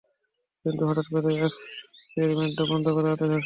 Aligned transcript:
কিন্তু 0.65 0.83
হঠাৎ 0.87 1.07
করেই 1.13 1.37
এক্সপেরিমেন্টটা 1.39 2.63
বন্ধ 2.67 2.85
করার 2.95 3.13
আদেশ 3.13 3.29
আসে। 3.29 3.39